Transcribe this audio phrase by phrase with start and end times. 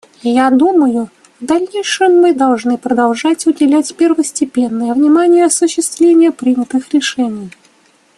[0.23, 7.51] Я думаю, в дальнейшем мы должны продолжать уделять первостепенное внимание осуществлению принятых решений.